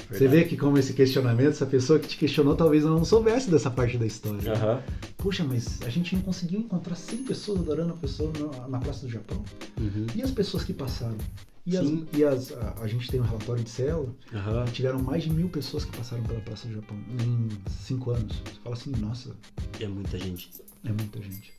[0.09, 0.19] Verdade.
[0.19, 3.71] Você vê que como esse questionamento, essa pessoa que te questionou talvez não soubesse dessa
[3.71, 4.53] parte da história.
[4.53, 4.83] Uhum.
[5.17, 9.07] Puxa, mas a gente não conseguiu encontrar 100 pessoas adorando a pessoa na, na Praça
[9.07, 9.43] do Japão?
[9.81, 10.07] Uhum.
[10.15, 11.17] E as pessoas que passaram?
[11.67, 14.65] E, as, e as, a, a, gente tem um relatório de célula, uhum.
[14.73, 18.37] tiveram mais de mil pessoas que passaram pela Praça do Japão em cinco anos.
[18.37, 19.37] Você fala assim, nossa.
[19.81, 20.49] É muita gente.
[20.85, 21.53] É muita gente.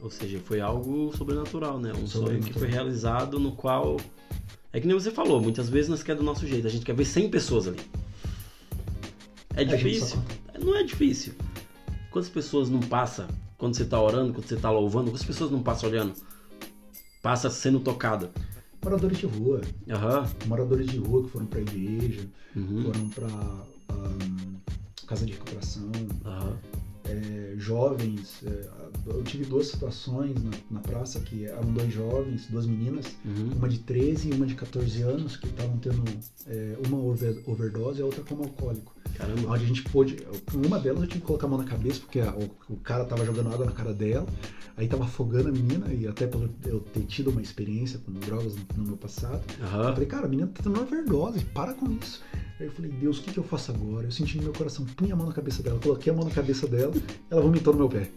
[0.00, 1.92] Ou seja, foi algo sobrenatural, né?
[1.92, 3.98] Um sonho que foi realizado no qual.
[4.72, 6.66] É que nem você falou, muitas vezes nós queremos do nosso jeito.
[6.66, 7.80] A gente quer ver 100 pessoas ali.
[9.54, 10.18] É difícil?
[10.58, 11.34] Não é difícil.
[12.10, 15.10] Quantas pessoas não passa quando você está orando, quando você está louvando?
[15.10, 16.14] Quantas pessoas não passa olhando?
[17.20, 18.30] Passa sendo tocada.
[18.82, 19.60] Moradores de rua.
[19.86, 20.48] Uhum.
[20.48, 22.82] Moradores de rua que foram para igreja, uhum.
[22.82, 23.28] foram para
[23.94, 24.56] um,
[25.06, 25.84] casa de recuperação.
[25.84, 26.56] Uhum.
[27.04, 28.68] É, jovens, é,
[29.06, 33.56] eu tive duas situações na, na, praça que eram dois jovens, duas meninas, uhum.
[33.56, 36.04] uma de 13 e uma de 14 anos, que estavam tendo
[36.46, 38.94] é, uma over, overdose e a outra como alcoólico.
[39.14, 39.50] Caramba.
[39.50, 40.16] Onde a gente pôde.
[40.54, 43.04] Uma delas eu tive que colocar a mão na cabeça, porque a, o, o, cara
[43.04, 44.26] tava jogando água na cara dela,
[44.76, 48.54] aí tava afogando a menina, e até pelo eu ter tido uma experiência com drogas
[48.56, 49.42] no, no meu passado.
[49.60, 49.82] Uhum.
[49.82, 52.22] Eu falei, cara, a menina tá tendo overdose, para com isso.
[52.58, 54.06] Aí eu falei, Deus, o que, que eu faço agora?
[54.06, 56.30] Eu senti no meu coração, punha a mão na cabeça dela, coloquei a mão na
[56.30, 56.92] cabeça dela,
[57.30, 58.10] ela vomitou no meu pé.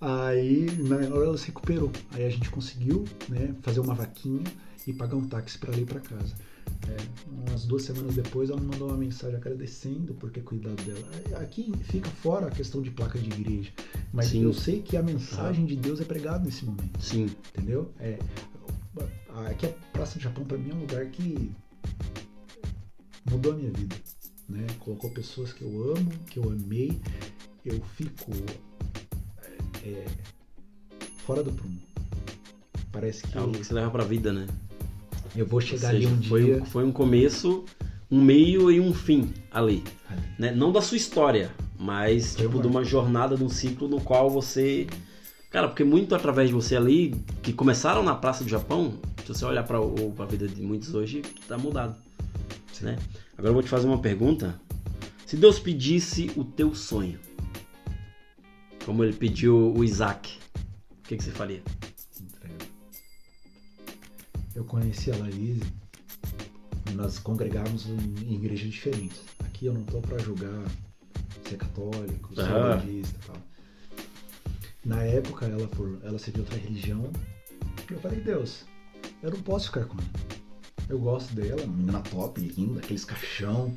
[0.00, 1.90] Aí, na hora ela se recuperou.
[2.12, 4.44] Aí a gente conseguiu, né, fazer uma vaquinha
[4.86, 6.34] e pagar um táxi para ir para casa.
[6.88, 6.96] É,
[7.48, 11.42] umas duas semanas depois ela me mandou uma mensagem agradecendo por ter cuidado dela.
[11.42, 13.72] Aqui fica fora a questão de placa de igreja,
[14.12, 14.44] mas Sim.
[14.44, 17.02] eu sei que a mensagem de Deus é pregada nesse momento.
[17.02, 17.30] Sim.
[17.54, 17.92] Entendeu?
[17.98, 18.18] É,
[19.48, 21.50] aqui a Praça do Japão para mim é um lugar que
[23.30, 23.96] mudou a minha vida.
[24.48, 24.66] Né?
[24.78, 27.00] Colocou pessoas que eu amo, que eu amei.
[27.64, 28.30] Eu fico
[29.82, 30.06] é, é
[31.26, 31.80] fora do prumo.
[32.92, 33.36] Parece que.
[33.36, 34.46] É algo que você leva pra vida, né?
[35.36, 36.64] Eu vou chegar seja, ali um foi, dia.
[36.64, 37.64] Foi um começo,
[38.10, 39.82] um meio e um fim ali.
[40.08, 40.22] ali.
[40.38, 40.50] Né?
[40.52, 44.30] Não da sua história, mas foi tipo de uma jornada, de um ciclo no qual
[44.30, 44.86] você.
[45.50, 49.44] Cara, porque muito através de você ali, que começaram na Praça do Japão, se você
[49.44, 51.94] olhar para a vida de muitos hoje, tá mudado.
[52.80, 52.98] Né?
[53.36, 54.60] Agora eu vou te fazer uma pergunta.
[55.24, 57.18] Se Deus pedisse o teu sonho,
[58.84, 60.38] como ele pediu o Isaac,
[61.04, 61.62] o que, que você faria?
[64.56, 65.60] Eu conheci a Laís,
[66.94, 69.20] nós congregávamos em, igrejas diferentes.
[69.44, 70.64] Aqui eu não tô para julgar
[71.46, 72.78] ser é católico, ser uhum.
[72.78, 73.36] budista e tal.
[74.84, 77.10] Na época ela por ela serviu outra religião.
[77.90, 78.64] Eu falei, Deus,
[79.22, 80.36] eu não posso ficar com ela.
[80.88, 83.76] Eu gosto dela, menina top, linda, aqueles caixão,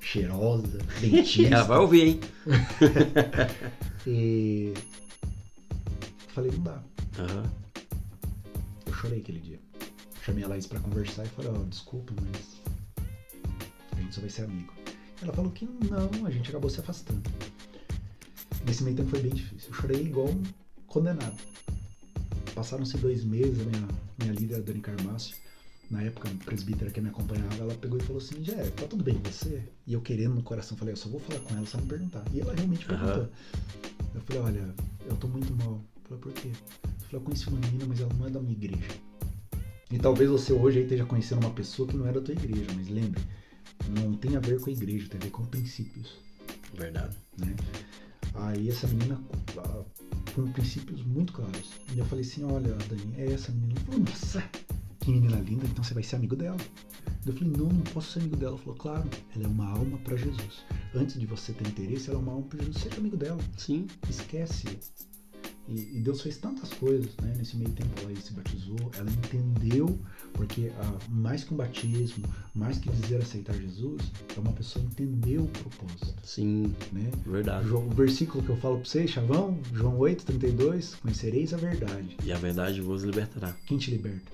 [0.00, 1.54] cheirosa, dentista.
[1.54, 2.20] ela vai ouvir, hein?
[4.06, 4.72] e
[6.28, 6.82] falei, não dá.
[7.18, 7.42] Uhum.
[8.86, 9.65] Eu chorei aquele dia
[10.26, 12.60] chamei a Laís pra conversar e falei, ó, oh, desculpa, mas
[13.96, 14.74] a gente só vai ser amigo.
[15.22, 17.22] Ela falou que não, a gente acabou se afastando.
[18.66, 19.68] Nesse meio tempo foi bem difícil.
[19.68, 20.42] Eu chorei igual um
[20.88, 21.36] condenado.
[22.56, 25.36] Passaram-se dois meses, a minha, minha líder, a Dani Carmácio,
[25.88, 29.04] na época, a presbítera que me acompanhava, ela pegou e falou assim, Jé, tá tudo
[29.04, 29.62] bem com você?
[29.86, 32.24] E eu querendo no coração, falei, eu só vou falar com ela só me perguntar.
[32.32, 33.22] E ela realmente perguntou.
[33.22, 33.28] Uhum.
[34.12, 34.74] Eu falei, olha,
[35.08, 35.80] eu tô muito mal.
[36.10, 36.48] Eu falei, por quê?
[36.48, 38.88] Eu falei, eu conheci uma menina, mas ela não é da minha igreja.
[39.90, 42.66] E talvez você hoje aí esteja conhecendo uma pessoa que não é da tua igreja,
[42.74, 43.22] mas lembre,
[43.88, 46.18] não tem a ver com a igreja, tem a ver com princípios.
[46.74, 47.16] Verdade.
[47.38, 47.54] Né?
[48.34, 49.20] Aí essa menina
[50.34, 51.72] com princípios muito claros.
[51.94, 53.80] E eu falei assim, olha, Dani, é essa menina.
[53.80, 54.42] Falou, nossa,
[55.00, 56.58] que menina linda, então você vai ser amigo dela.
[57.24, 58.52] Eu falei, não, não posso ser amigo dela.
[58.52, 60.64] Ela falou, claro, ela é uma alma para Jesus.
[60.94, 62.82] Antes de você ter interesse, ela é uma alma para Jesus.
[62.82, 63.40] Seja amigo dela.
[63.56, 63.86] Sim.
[64.08, 64.78] Esquece
[65.68, 67.34] e, e, Deus fez tantas coisas, né?
[67.36, 69.98] Nesse meio tempo ela se batizou, ela entendeu,
[70.32, 72.24] porque ah, mais que um batismo,
[72.54, 74.00] mais que dizer aceitar Jesus,
[74.36, 76.14] é uma pessoa entender o propósito.
[76.24, 77.10] Sim, né?
[77.26, 77.68] verdade.
[77.68, 82.16] O, versículo que eu falo para vocês, Chavão, João 8, 32, conhecereis a verdade.
[82.24, 83.52] E a verdade vos libertará.
[83.66, 84.32] Quem te liberta?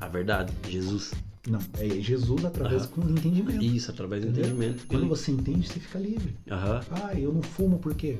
[0.00, 1.12] A verdade, Jesus.
[1.46, 3.62] Não, é Jesus através do entendimento.
[3.62, 4.86] Isso, através do entendimento.
[4.86, 6.34] Quando você entende, você fica livre.
[6.50, 6.80] Aham.
[6.90, 8.18] Ah, eu não fumo por quê?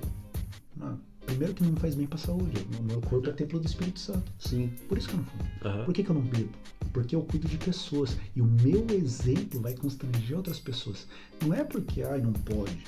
[0.77, 2.67] Não Primeiro que não faz bem pra saúde.
[2.79, 4.31] O meu corpo é templo do Espírito Santo.
[4.39, 4.71] Sim.
[4.89, 5.45] Por isso que eu não fumo.
[5.65, 5.85] Uhum.
[5.85, 6.51] Por que, que eu não bebo?
[6.93, 8.17] Porque eu cuido de pessoas.
[8.37, 11.07] E o meu exemplo vai constranger outras pessoas.
[11.43, 12.85] Não é porque, ai, não pode.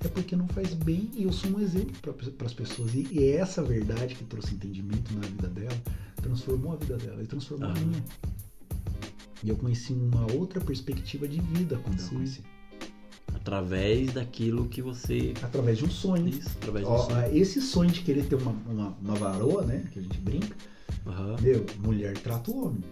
[0.00, 2.94] É porque não faz bem e eu sou um exemplo para as pessoas.
[2.94, 5.76] E, e, é essa verdade que trouxe entendimento na vida dela
[6.20, 7.76] transformou a vida dela e transformou uhum.
[7.76, 8.04] a minha.
[9.42, 12.06] E eu conheci uma outra perspectiva de vida quando Sim.
[12.06, 12.42] eu conheci.
[13.40, 15.34] Através daquilo que você.
[15.42, 16.28] Através de um sonho.
[16.28, 17.36] Isso, através de um Ó, sonho.
[17.36, 19.84] Esse sonho de querer ter uma, uma, uma varoa, né?
[19.92, 20.56] Que a gente brinca.
[21.06, 21.36] Uhum.
[21.40, 22.82] Meu, mulher trata o homem.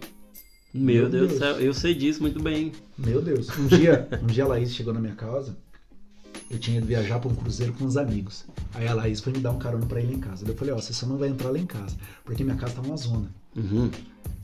[0.73, 2.71] Meu, Meu Deus do céu, eu sei disso muito bem.
[2.97, 3.49] Meu Deus.
[3.57, 5.57] Um dia, um dia a Laís chegou na minha casa.
[6.49, 8.45] Eu tinha ido viajar para um cruzeiro com uns amigos.
[8.73, 10.45] Aí a Laís foi me dar um carona para ir lá em casa.
[10.47, 12.81] eu falei, ó, você só não vai entrar lá em casa, porque minha casa tá
[12.81, 13.29] uma zona.
[13.55, 13.89] Uhum.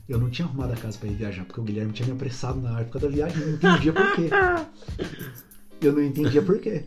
[0.06, 2.60] Eu não tinha arrumado a casa para ir viajar, porque o Guilherme tinha me apressado
[2.60, 4.28] na época da viagem, eu não entendia por quê.
[5.84, 6.84] Eu não entendia por quê.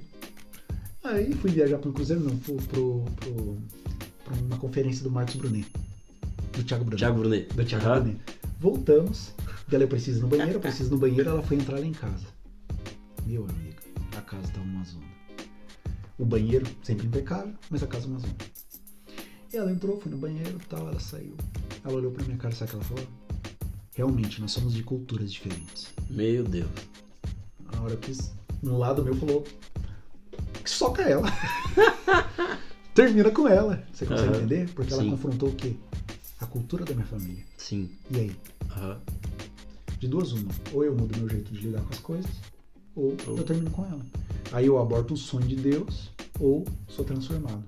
[1.04, 3.58] Aí fui viajar para um cruzeiro, não, pro, pro, pro,
[4.26, 5.68] pra uma conferência do Marcos Brunet.
[6.52, 7.00] Do Thiago Brunet.
[7.00, 7.54] Thiago Brunet.
[7.54, 8.02] Do Thiago uhum.
[8.02, 8.22] Brunet.
[8.60, 9.34] Voltamos.
[9.72, 11.86] Ela, eu preciso ir no banheiro, eu preciso ir no banheiro, ela foi entrar lá
[11.86, 12.26] em casa.
[13.26, 13.76] Meu amigo,
[14.18, 15.06] a casa tava uma zona.
[16.18, 18.36] O banheiro sempre impecável, mas a casa uma zona.
[19.54, 21.36] E ela entrou, foi no banheiro tal, ela saiu.
[21.84, 23.08] Ela olhou pra minha cara, sabe o que ela falou?
[23.94, 25.94] Realmente, nós somos de culturas diferentes.
[26.10, 26.70] Meu Deus.
[27.74, 28.12] A hora que
[28.64, 29.44] um lado meu falou
[30.64, 31.28] que soca ela.
[32.94, 33.84] Termina com ela.
[33.94, 34.36] Você consegue uhum.
[34.36, 34.70] entender?
[34.74, 35.12] Porque ela Sim.
[35.12, 35.76] confrontou o quê?
[36.40, 37.44] A cultura da minha família.
[37.58, 37.90] Sim.
[38.12, 38.36] E aí?
[38.76, 38.98] Uhum.
[40.00, 40.52] De duas uma.
[40.74, 42.32] Ou eu mudo meu jeito de lidar com as coisas,
[42.96, 44.06] ou eu termino com ela.
[44.52, 47.64] Aí eu aborto o sonho de Deus, ou sou transformado.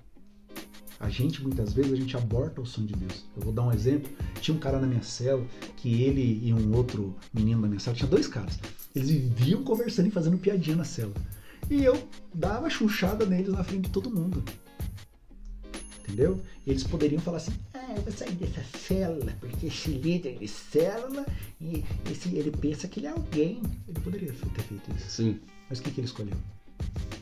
[1.00, 3.24] A gente, muitas vezes, a gente aborta o sonho de Deus.
[3.36, 4.12] Eu vou dar um exemplo.
[4.42, 5.46] Tinha um cara na minha cela,
[5.78, 8.60] que ele e um outro menino na minha cela, tinha dois caras.
[8.96, 11.14] Eles viviam conversando e fazendo piadinha na cela.
[11.70, 14.44] E eu dava chuchada neles na frente de todo mundo.
[16.00, 16.42] Entendeu?
[16.66, 20.48] E eles poderiam falar assim, ah, eu vou sair dessa célula, porque esse líder de
[20.48, 21.26] célula,
[21.62, 23.62] e esse, ele pensa que ele é alguém.
[23.88, 25.10] Ele poderia ter feito isso.
[25.10, 25.40] Sim.
[25.70, 26.38] Mas o que, que ele escolheu?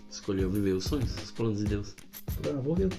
[0.09, 1.95] Escolheu viver os sonhos, os planos de Deus.
[2.45, 2.89] Ah, vou ver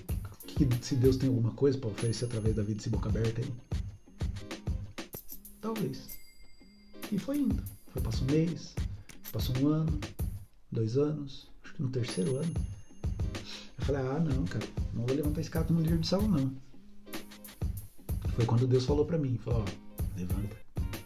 [0.47, 3.53] que, se Deus tem alguma coisa para oferecer através da vida desse boca aberta aí.
[5.61, 6.09] Talvez.
[7.11, 7.63] E foi indo.
[7.93, 8.75] Foi, passou um mês,
[9.33, 10.01] passou um ano,
[10.71, 12.55] dois anos, acho que no terceiro ano.
[13.79, 16.53] Eu falei, ah não, cara, não vou levantar esse cara como líder de salão, não.
[18.35, 20.57] Foi quando Deus falou para mim, falou, ó, levanta.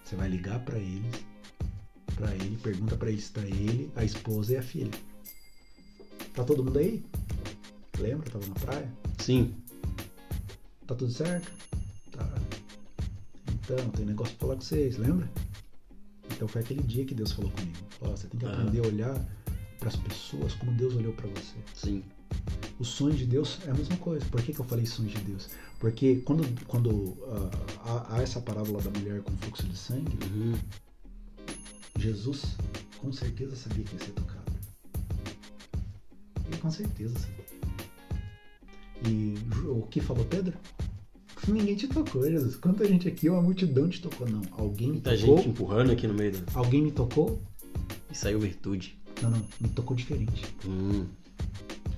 [0.05, 1.25] Você vai ligar para eles,
[2.15, 4.91] para ele, pergunta para ele se tá ele, a esposa e a filha.
[6.35, 7.05] Tá todo mundo aí?
[7.99, 8.31] Lembra?
[8.31, 8.93] Tava na praia?
[9.19, 9.55] Sim.
[10.87, 11.51] Tá tudo certo?
[12.11, 12.29] Tá.
[13.53, 15.31] Então, tem negócio pra falar com vocês, lembra?
[16.35, 17.79] Então foi aquele dia que Deus falou comigo.
[17.99, 19.29] Falou, você tem que aprender a olhar
[19.79, 21.57] para as pessoas como Deus olhou para você.
[21.75, 22.05] Sim.
[22.79, 24.25] O sonho de Deus é a mesma coisa.
[24.27, 25.49] Por que, que eu falei sonho de Deus?
[25.79, 27.51] Porque quando, quando uh,
[27.85, 30.55] há, há, essa parábola da mulher com fluxo de sangue, uhum.
[31.99, 32.57] Jesus
[32.99, 34.53] com certeza sabia que ia ser tocado.
[36.47, 37.43] Ele com certeza sabia.
[39.09, 39.35] E
[39.67, 40.57] o que falou Pedro?
[41.49, 42.57] Ninguém te tocou, Jesus.
[42.57, 44.29] Quanta gente aqui, uma multidão te tocou.
[44.29, 45.37] Não, alguém me Muita tocou.
[45.37, 46.53] gente empurrando aqui no meio da...
[46.55, 47.43] Alguém me tocou.
[48.11, 48.99] E saiu virtude.
[49.21, 50.45] Não, não, me tocou diferente.
[50.67, 51.07] Hum.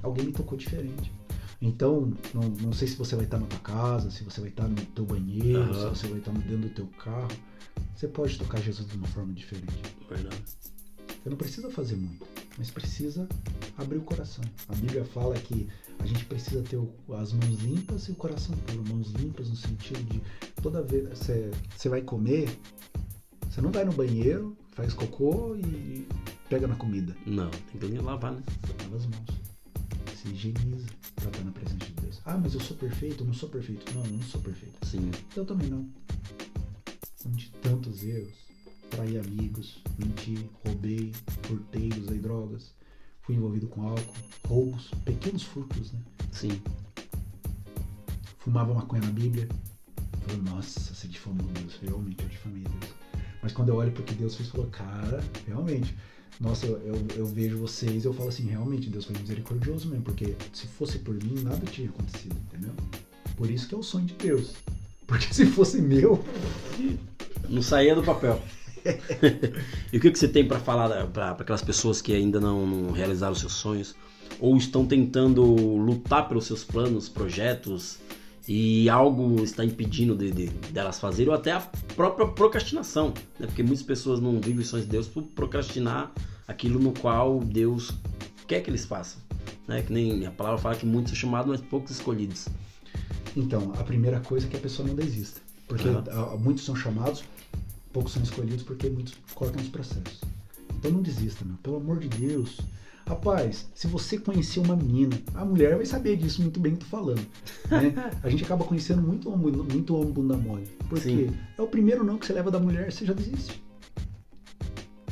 [0.03, 1.13] Alguém me tocou diferente.
[1.61, 4.69] Então, não, não sei se você vai estar na tua casa, se você vai estar
[4.69, 5.75] no teu banheiro, uhum.
[5.75, 7.29] se você vai estar dentro do teu carro.
[7.95, 9.73] Você pode tocar Jesus de uma forma diferente.
[10.09, 10.43] Verdade.
[11.23, 13.29] Você não precisa fazer muito, mas precisa
[13.77, 14.45] abrir o coração.
[14.69, 16.79] A Bíblia fala que a gente precisa ter
[17.17, 18.85] as mãos limpas e o coração puro.
[18.89, 20.23] Mãos limpas no sentido de
[20.63, 22.49] toda vez você, você vai comer,
[23.49, 26.07] você não vai no banheiro, faz cocô e
[26.49, 27.17] pega na comida.
[27.27, 28.43] Não, tem que lavar, né?
[28.83, 29.45] Lava as mãos.
[30.17, 30.87] Se higieniza
[31.17, 32.21] pra estar na presença de Deus.
[32.25, 33.23] Ah, mas eu sou perfeito?
[33.23, 33.95] Eu não sou perfeito.
[33.95, 34.87] Não, eu não sou perfeito.
[34.87, 35.11] Sim.
[35.37, 35.89] Eu também não.
[37.23, 38.33] Cometi tantos erros.
[38.95, 42.73] Traí amigos, menti, roubei, furtei, usei drogas
[43.25, 44.15] fui envolvido com álcool,
[44.47, 46.01] roubos, pequenos furtos, né?
[46.31, 46.61] Sim.
[48.39, 49.49] Fumava maconha na Bíblia.
[50.27, 51.79] Falei, nossa, você difamou Deus.
[51.83, 52.93] Realmente, eu difamei Deus.
[53.43, 55.95] Mas quando eu olho para o que Deus fez, falou, cara, realmente.
[56.41, 60.05] Nossa, eu, eu, eu vejo vocês e eu falo assim, realmente, Deus foi misericordioso mesmo.
[60.05, 62.75] Porque se fosse por mim, nada tinha acontecido, entendeu?
[63.37, 64.55] Por isso que é o sonho de Deus.
[65.07, 66.23] Porque se fosse meu.
[67.49, 68.43] Não saía do papel.
[69.93, 72.93] e o que, que você tem para falar para aquelas pessoas que ainda não, não
[72.93, 73.95] realizaram seus sonhos
[74.41, 77.99] ou estão tentando lutar pelos seus planos, projetos
[78.47, 81.61] e algo está impedindo de, de, delas fazerem ou até a
[81.97, 83.47] própria procrastinação, né?
[83.47, 86.13] Porque muitas pessoas não vivem os sonhos de Deus por procrastinar
[86.47, 87.91] aquilo no qual Deus
[88.47, 89.21] quer que eles façam,
[89.67, 89.83] né?
[89.83, 92.49] Que nem a palavra fala que muitos são chamados, mas poucos escolhidos.
[93.35, 96.39] Então, a primeira coisa é que a pessoa não desista, porque uhum.
[96.39, 97.25] muitos são chamados,
[97.95, 100.21] poucos são escolhidos porque muitos cortam os processos.
[100.77, 101.57] Então não desista, meu.
[101.59, 102.61] Pelo amor de Deus.
[103.07, 106.87] Rapaz, se você conhecer uma menina, a mulher vai saber disso muito bem que tô
[106.87, 107.25] falando.
[107.71, 107.95] Né?
[108.23, 110.67] A gente acaba conhecendo muito homem, muito homem bunda mole.
[110.89, 111.37] Porque Sim.
[111.57, 113.63] é o primeiro não que você leva da mulher, você já desiste.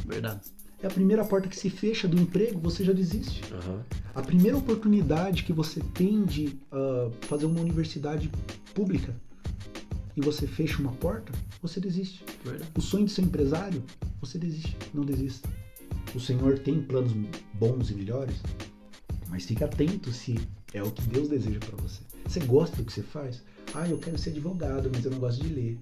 [0.07, 0.41] Verdade.
[0.83, 3.43] É a primeira porta que se fecha do emprego, você já desiste.
[3.53, 3.81] Uhum.
[4.15, 8.31] A primeira oportunidade que você tem de uh, fazer uma universidade
[8.75, 9.15] pública,
[10.17, 12.25] e você fecha uma porta, você desiste.
[12.45, 12.71] Verdade.
[12.77, 13.83] O sonho de ser empresário,
[14.21, 14.77] você desiste.
[14.93, 15.49] Não desista.
[16.15, 17.13] O Senhor tem planos
[17.55, 18.37] bons e melhores,
[19.29, 20.39] mas fique atento se
[20.75, 22.01] é o que Deus deseja para você.
[22.27, 23.43] Você gosta do que você faz?
[23.75, 25.79] Ah, eu quero ser advogado, mas eu não gosto de ler.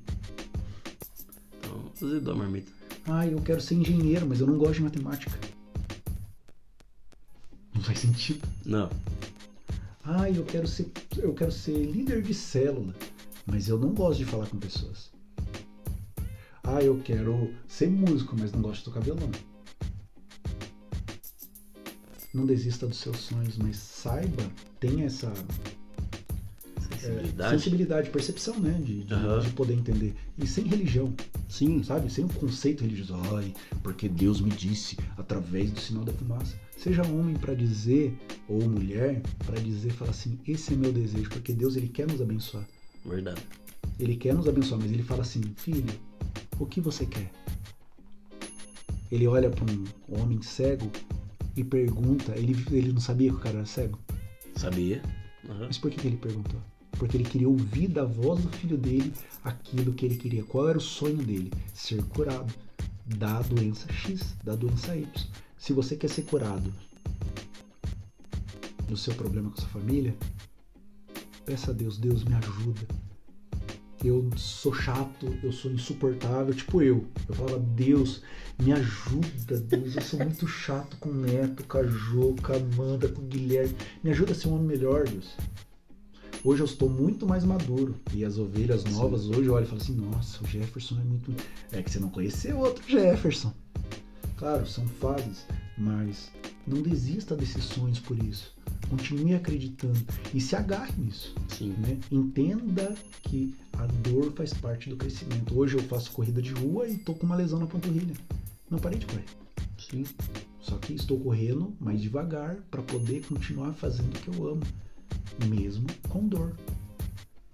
[2.02, 2.72] Azedou a marmita.
[3.06, 5.38] Ah, eu quero ser engenheiro, mas eu não gosto de matemática.
[7.74, 8.46] Não faz sentido.
[8.64, 8.90] Não.
[10.04, 12.94] Ah, eu quero ser, eu quero ser líder de célula,
[13.50, 15.10] mas eu não gosto de falar com pessoas.
[16.62, 19.30] Ah, eu quero ser músico, mas não gosto de tocar violão.
[22.32, 24.42] Não desista dos seus sonhos, mas saiba,
[24.78, 25.32] tenha essa
[26.80, 27.54] Sensibilidade.
[27.54, 29.40] é, sensibilidade, percepção, né, de, de, Aham.
[29.40, 30.14] de poder entender.
[30.38, 31.12] E sem religião,
[31.48, 31.82] Sim.
[31.82, 32.12] sabe?
[32.12, 33.16] Sem o conceito religioso.
[33.34, 36.54] Ai, porque Deus me disse através do sinal da fumaça.
[36.76, 38.16] Seja homem para dizer
[38.48, 42.20] ou mulher para dizer, fala assim, esse é meu desejo, porque Deus ele quer nos
[42.20, 42.66] abençoar.
[43.04, 43.42] Verdade.
[43.98, 45.92] Ele quer nos abençoar, mas ele fala assim, filho,
[46.58, 47.30] o que você quer?
[49.10, 50.90] Ele olha para um homem cego
[51.56, 53.98] e pergunta, ele, ele não sabia que o cara era cego?
[54.56, 55.02] Sabia?
[55.48, 55.66] Aham.
[55.66, 56.60] Mas por que, que ele perguntou?
[56.92, 60.44] Porque ele queria ouvir da voz do filho dele aquilo que ele queria.
[60.44, 61.50] Qual era o sonho dele?
[61.72, 62.52] Ser curado
[63.06, 65.06] da doença X, da doença Y.
[65.58, 66.72] Se você quer ser curado
[68.86, 70.14] do seu problema com sua família,
[71.44, 72.80] peça a Deus, Deus me ajuda.
[74.02, 77.06] Eu sou chato, eu sou insuportável, tipo eu.
[77.28, 78.22] Eu falava, Deus,
[78.62, 82.56] me ajuda, Deus, eu sou muito chato com o Neto, com a Jo, com a
[82.56, 83.76] Amanda, com o Guilherme.
[84.02, 85.36] Me ajuda a ser um homem melhor, Deus.
[86.42, 87.94] Hoje eu estou muito mais maduro.
[88.14, 91.34] E as ovelhas novas, hoje eu olho e falo assim, nossa, o Jefferson é muito.
[91.70, 93.52] É que você não conheceu outro Jefferson.
[94.38, 95.44] Claro, são fases,
[95.76, 96.30] mas
[96.66, 98.54] não desista desses sonhos por isso.
[98.90, 99.98] Continue acreditando
[100.34, 101.34] e se agarre nisso.
[101.48, 101.74] Sim.
[101.78, 101.98] Né?
[102.10, 105.56] Entenda que a dor faz parte do crescimento.
[105.56, 108.14] Hoje eu faço corrida de rua e tô com uma lesão na panturrilha.
[108.68, 109.24] Não parei de correr.
[109.78, 110.04] Sim.
[110.60, 114.62] Só que estou correndo mais devagar para poder continuar fazendo o que eu amo,
[115.48, 116.52] mesmo com dor.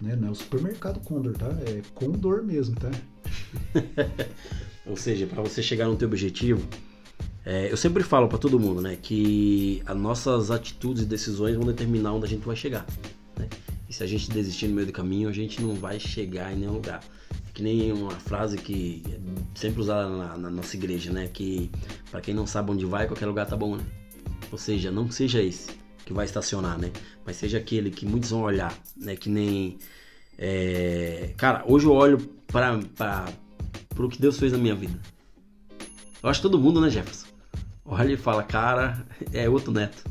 [0.00, 0.16] Né?
[0.16, 1.48] Não é o supermercado Condor, tá?
[1.66, 2.90] É com dor mesmo, tá?
[4.84, 6.66] Ou seja, para você chegar no teu objetivo,
[7.46, 11.64] é, eu sempre falo para todo mundo, né, que as nossas atitudes e decisões vão
[11.64, 12.84] determinar onde a gente vai chegar.
[13.38, 13.48] Né?
[13.88, 16.56] E se a gente desistir no meio do caminho, a gente não vai chegar em
[16.56, 17.00] nenhum lugar.
[17.54, 19.18] Que nem uma frase que é
[19.54, 21.70] sempre usada na, na nossa igreja, né, que
[22.10, 23.84] para quem não sabe onde vai, qualquer lugar tá bom, né?
[24.50, 25.70] Ou seja, não seja esse
[26.04, 26.90] que vai estacionar, né?
[27.24, 29.14] Mas seja aquele que muitos vão olhar, né?
[29.14, 29.78] Que nem
[30.36, 33.26] é, cara, hoje eu olho para
[33.90, 34.98] pro que Deus fez na minha vida.
[36.22, 37.25] Eu acho todo mundo, né, Jefferson?
[37.86, 40.02] Olha e fala, cara, é outro neto.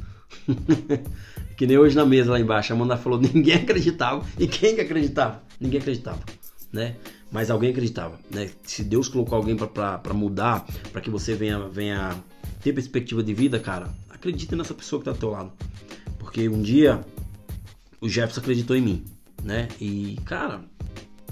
[1.58, 4.26] que nem hoje na mesa lá embaixo, a Amanda falou, ninguém acreditava.
[4.40, 5.44] E quem que acreditava?
[5.60, 6.22] Ninguém acreditava,
[6.72, 6.96] né?
[7.32, 8.50] Mas alguém acreditava, né?
[8.64, 12.16] Se Deus colocou alguém para mudar, para que você venha, venha
[12.62, 15.52] ter perspectiva de vida, cara, acredita nessa pessoa que tá do teu lado.
[16.18, 17.04] Porque um dia
[18.00, 19.06] o Jefferson acreditou em mim,
[19.44, 19.68] né?
[19.82, 20.64] E, cara,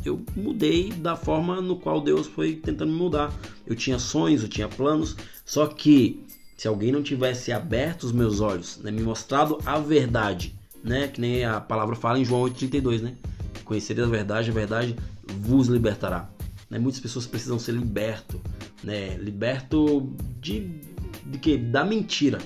[0.04, 3.34] eu mudei da forma no qual Deus foi tentando me mudar.
[3.66, 6.26] Eu tinha sonhos, eu tinha planos, só que
[6.64, 11.20] se alguém não tivesse aberto os meus olhos, né, me mostrado a verdade, né, que
[11.20, 13.18] nem a palavra fala em João 8:32, né?
[13.66, 14.96] Conhecereis a verdade, a verdade
[15.42, 16.30] vos libertará.
[16.70, 16.80] Né?
[16.80, 18.40] Muitas pessoas precisam ser liberto,
[18.82, 19.18] né?
[19.18, 20.80] Liberto de
[21.26, 22.40] de que da mentira,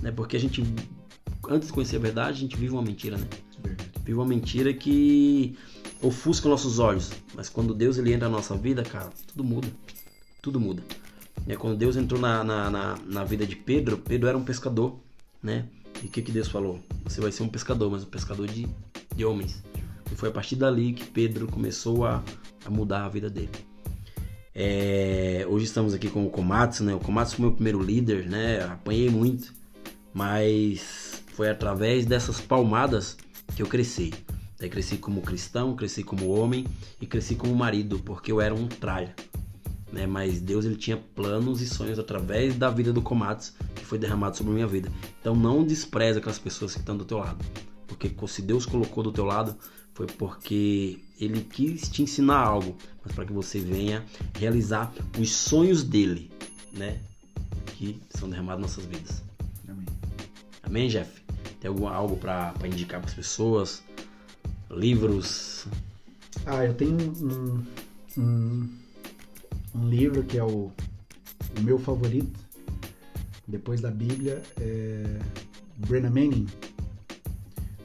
[0.00, 0.12] né?
[0.12, 0.62] Porque a gente
[1.48, 3.26] antes de conhecer a verdade, a gente vive uma mentira, né?
[4.04, 5.58] Vive uma mentira que
[6.00, 7.10] ofusca nossos olhos.
[7.34, 9.66] Mas quando Deus ele entra na nossa vida, cara, tudo muda.
[10.40, 10.80] Tudo muda.
[11.46, 14.98] É, quando Deus entrou na, na, na, na vida de Pedro, Pedro era um pescador,
[15.42, 15.66] né?
[16.02, 16.80] E o que, que Deus falou?
[17.04, 18.66] Você vai ser um pescador, mas um pescador de,
[19.14, 19.62] de homens.
[20.10, 22.22] E foi a partir dali que Pedro começou a,
[22.64, 23.50] a mudar a vida dele.
[24.54, 26.94] É, hoje estamos aqui com o Komatsu, né?
[26.94, 28.62] O Komatsu foi meu primeiro líder, né?
[28.64, 29.52] Apanhei muito,
[30.12, 33.16] mas foi através dessas palmadas
[33.54, 34.14] que eu cresci.
[34.60, 36.64] Eu cresci como cristão, cresci como homem
[37.00, 39.14] e cresci como marido, porque eu era um tralha.
[39.94, 40.08] Né?
[40.08, 44.36] Mas Deus ele tinha planos e sonhos através da vida do Komatsu que foi derramado
[44.36, 44.90] sobre a minha vida.
[45.20, 47.44] Então não despreze aquelas pessoas que estão do teu lado,
[47.86, 49.56] porque se Deus colocou do teu lado
[49.94, 54.04] foi porque ele quis te ensinar algo, mas para que você venha
[54.36, 56.28] realizar os sonhos dele,
[56.72, 56.98] né?
[57.66, 59.22] Que são derramados nas nossas vidas.
[59.68, 59.86] Amém.
[60.64, 61.22] Amém, Jeff?
[61.60, 63.84] Tem algum, algo para indicar para as pessoas?
[64.68, 65.66] Livros?
[66.44, 67.64] Ah, eu tenho um,
[68.18, 68.68] um,
[69.74, 70.70] um livro que é o,
[71.58, 72.38] o meu favorito,
[73.46, 75.18] depois da Bíblia, é
[75.76, 76.46] Brennan Manning,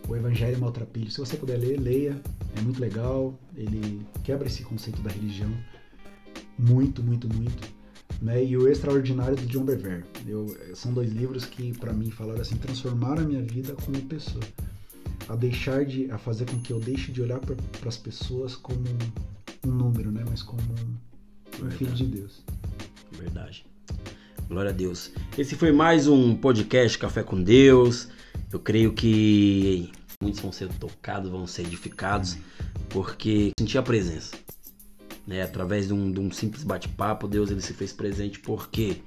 [0.08, 1.12] O Evangelho Maltrapilho.
[1.12, 2.22] Se você puder ler, leia,
[2.56, 5.52] é muito legal, ele quebra esse conceito da religião,
[6.58, 7.80] muito, muito, muito.
[8.22, 8.44] Né?
[8.44, 10.04] E O Extraordinário de John Bevere.
[10.28, 14.44] Eu, são dois livros que, para mim, falaram assim, transformaram a minha vida como pessoa
[15.30, 17.56] a deixar de a fazer com que eu deixe de olhar para
[17.88, 18.84] as pessoas como
[19.66, 20.96] um, número, né, mas como um,
[21.62, 22.42] um filho de Deus.
[23.12, 23.66] Verdade.
[24.48, 25.12] Glória a Deus.
[25.38, 28.08] Esse foi mais um podcast Café com Deus.
[28.52, 29.92] Eu creio que
[30.22, 32.38] muitos vão ser tocados, vão ser edificados,
[32.90, 34.36] porque senti a presença.
[35.28, 35.42] Né?
[35.42, 38.40] Através de um, de um simples bate-papo, Deus ele se fez presente.
[38.40, 38.98] Por quê?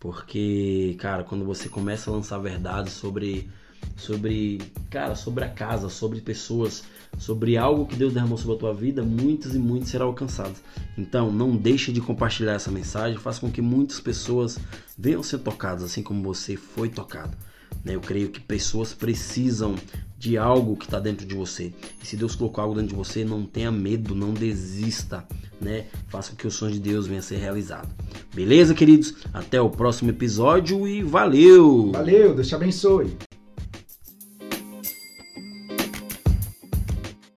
[0.00, 3.48] Porque, cara, quando você começa a lançar verdades sobre
[3.96, 4.60] sobre,
[4.90, 6.84] cara, sobre a casa, sobre pessoas,
[7.18, 10.60] sobre algo que Deus derramou sobre a tua vida, muitos e muitos serão alcançados.
[10.96, 14.58] Então, não deixe de compartilhar essa mensagem, faça com que muitas pessoas
[14.98, 17.36] venham ser tocadas assim como você foi tocado.
[17.84, 17.94] Né?
[17.94, 19.74] Eu creio que pessoas precisam
[20.18, 21.72] de algo que está dentro de você.
[22.02, 25.26] E se Deus colocou algo dentro de você, não tenha medo, não desista,
[25.60, 25.86] né?
[26.08, 27.88] Faça com que o sonho de Deus venha a ser realizado.
[28.34, 29.14] Beleza, queridos?
[29.32, 31.92] Até o próximo episódio e valeu!
[31.92, 33.16] Valeu, Deus te abençoe.